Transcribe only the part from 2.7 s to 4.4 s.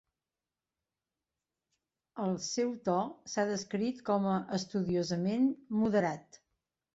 to s'ha descrit com a